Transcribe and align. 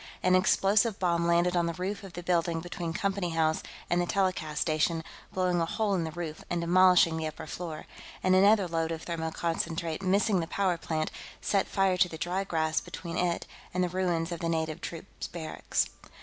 An 0.23 0.33
explosive 0.35 0.97
bomb 0.97 1.27
landed 1.27 1.55
on 1.55 1.67
the 1.67 1.75
roof 1.75 2.01
of 2.03 2.13
the 2.13 2.23
building 2.23 2.59
between 2.59 2.91
Company 2.91 3.29
House 3.37 3.61
and 3.87 4.01
the 4.01 4.07
telecast 4.07 4.59
station, 4.59 5.03
blowing 5.31 5.61
a 5.61 5.65
hole 5.67 5.93
in 5.93 6.05
the 6.05 6.11
roof 6.11 6.43
and 6.49 6.59
demolishing 6.59 7.17
the 7.17 7.27
upper 7.27 7.45
floor. 7.45 7.85
And 8.23 8.33
another 8.35 8.67
load 8.67 8.91
of 8.91 9.05
thermoconcentrate, 9.05 10.01
missing 10.01 10.39
the 10.39 10.47
power 10.47 10.77
plant, 10.79 11.11
set 11.39 11.67
fire 11.67 11.97
to 11.97 12.09
the 12.09 12.17
dry 12.17 12.43
grass 12.43 12.81
between 12.81 13.15
it 13.15 13.45
and 13.75 13.83
the 13.83 13.89
ruins 13.89 14.31
of 14.31 14.39
the 14.39 14.49
native 14.49 14.81
troops 14.81 15.27
barracks. 15.27 15.85